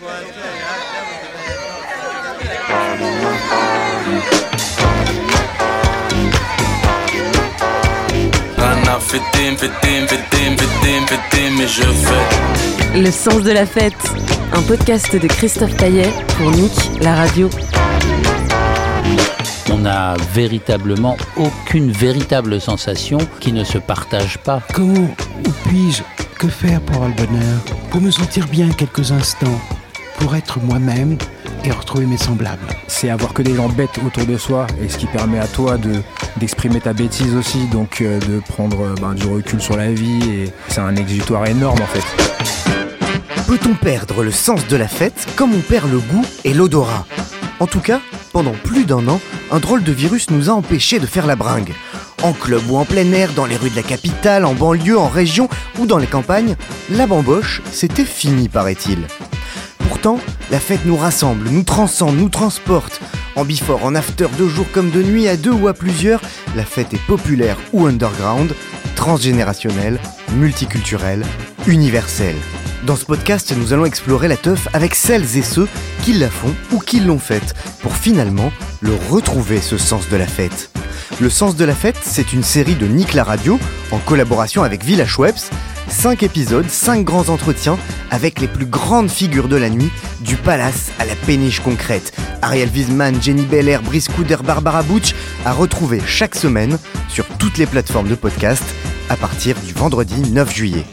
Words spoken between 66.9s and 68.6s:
est populaire ou underground,